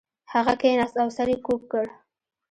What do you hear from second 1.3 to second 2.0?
یې کږ کړ